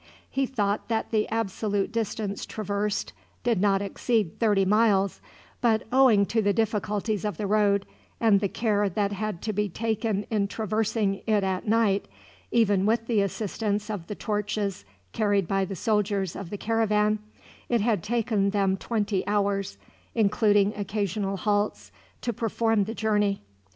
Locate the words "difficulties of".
6.53-7.37